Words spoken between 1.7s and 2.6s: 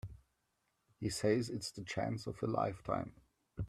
chance of a